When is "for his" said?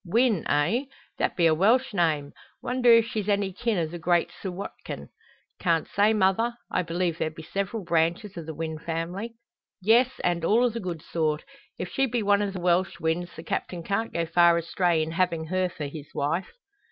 15.69-16.07